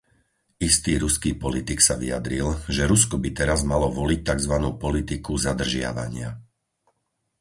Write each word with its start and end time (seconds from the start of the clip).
Istý 0.69 0.93
ruský 1.03 1.31
politik 1.45 1.77
sa 1.87 1.93
vyjadril, 2.03 2.47
že 2.75 2.89
Rusko 2.91 3.15
by 3.23 3.29
teraz 3.39 3.59
malo 3.71 3.87
voliť 3.99 4.19
takzvanú 4.33 4.69
politiku 4.85 5.33
zadržiavania. 5.45 6.29